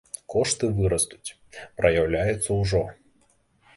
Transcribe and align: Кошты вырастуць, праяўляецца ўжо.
Кошты 0.33 0.69
вырастуць, 0.79 1.35
праяўляецца 1.81 2.49
ўжо. 2.63 2.81